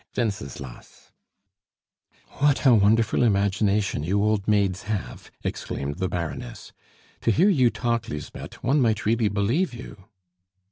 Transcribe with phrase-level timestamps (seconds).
[0.17, 1.11] "Wenceslas."
[2.39, 6.73] "What a wonderful imagination you old maids have!" exclaimed the Baroness.
[7.21, 10.05] "To hear you talk, Lisbeth, one might really believe you."